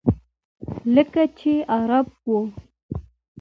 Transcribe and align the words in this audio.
لکه 0.95 1.23
چې 1.37 1.51
عرب 1.75 2.07
و. 2.29 2.29